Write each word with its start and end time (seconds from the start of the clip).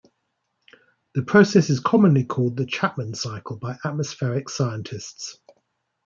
The 1.13 1.21
process 1.21 1.69
is 1.69 1.79
commonly 1.79 2.23
called 2.23 2.57
the 2.57 2.65
Chapman 2.65 3.13
cycle 3.13 3.57
by 3.57 3.77
atmospheric 3.85 4.49
scientists. 4.49 5.37